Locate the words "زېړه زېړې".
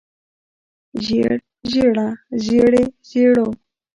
1.71-2.83